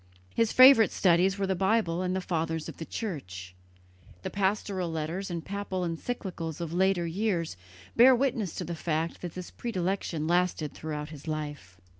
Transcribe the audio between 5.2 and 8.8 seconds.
and papal encyclicals of later years bear witness to the